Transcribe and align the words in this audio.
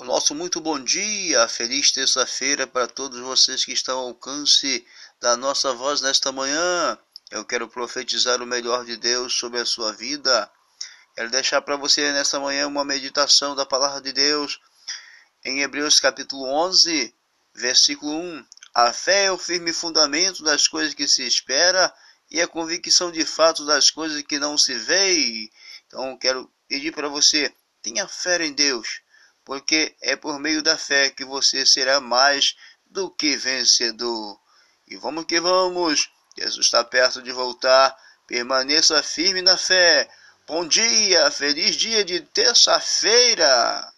O 0.00 0.04
nosso 0.04 0.34
muito 0.34 0.62
bom 0.62 0.82
dia, 0.82 1.46
feliz 1.46 1.92
terça-feira 1.92 2.66
para 2.66 2.86
todos 2.86 3.20
vocês 3.20 3.66
que 3.66 3.74
estão 3.74 3.98
ao 3.98 4.06
alcance 4.06 4.82
da 5.20 5.36
nossa 5.36 5.74
voz 5.74 6.00
nesta 6.00 6.32
manhã. 6.32 6.98
Eu 7.30 7.44
quero 7.44 7.68
profetizar 7.68 8.40
o 8.40 8.46
melhor 8.46 8.86
de 8.86 8.96
Deus 8.96 9.34
sobre 9.34 9.60
a 9.60 9.66
sua 9.66 9.92
vida. 9.92 10.50
Quero 11.14 11.30
deixar 11.30 11.60
para 11.60 11.76
você 11.76 12.10
nesta 12.12 12.40
manhã 12.40 12.66
uma 12.66 12.82
meditação 12.82 13.54
da 13.54 13.66
palavra 13.66 14.00
de 14.00 14.10
Deus 14.10 14.58
em 15.44 15.60
Hebreus 15.60 16.00
capítulo 16.00 16.46
11, 16.46 17.14
versículo 17.54 18.10
1. 18.10 18.46
A 18.72 18.94
fé 18.94 19.24
é 19.24 19.32
o 19.32 19.36
firme 19.36 19.70
fundamento 19.70 20.42
das 20.42 20.66
coisas 20.66 20.94
que 20.94 21.06
se 21.06 21.26
espera 21.26 21.92
e 22.30 22.40
a 22.40 22.48
convicção 22.48 23.12
de 23.12 23.26
fato 23.26 23.66
das 23.66 23.90
coisas 23.90 24.22
que 24.22 24.38
não 24.38 24.56
se 24.56 24.72
vê. 24.78 25.50
Então 25.86 26.16
quero 26.16 26.50
pedir 26.66 26.90
para 26.90 27.06
você, 27.06 27.54
tenha 27.82 28.08
fé 28.08 28.42
em 28.42 28.54
Deus 28.54 29.02
porque 29.50 29.96
é 30.00 30.14
por 30.14 30.38
meio 30.38 30.62
da 30.62 30.78
fé 30.78 31.10
que 31.10 31.24
você 31.24 31.66
será 31.66 32.00
mais 32.00 32.54
do 32.86 33.10
que 33.10 33.36
vencedor. 33.36 34.38
E 34.86 34.96
vamos 34.96 35.24
que 35.24 35.40
vamos, 35.40 36.08
Jesus 36.38 36.66
está 36.66 36.84
perto 36.84 37.20
de 37.20 37.32
voltar, 37.32 37.92
permaneça 38.28 39.02
firme 39.02 39.42
na 39.42 39.56
fé. 39.56 40.08
Bom 40.46 40.64
dia, 40.64 41.28
feliz 41.32 41.74
dia 41.74 42.04
de 42.04 42.20
terça-feira! 42.20 43.89